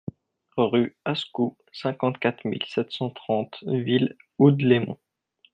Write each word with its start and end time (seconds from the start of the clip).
Rue 0.57 0.97
Ascou, 1.05 1.59
cinquante-quatre 1.71 2.43
mille 2.47 2.65
sept 2.65 2.91
cent 2.91 3.11
trente 3.11 3.63
Ville-Houdlémont 3.67 4.97